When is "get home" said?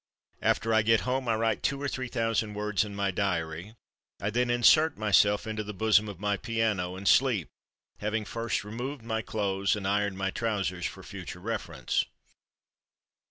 0.81-1.27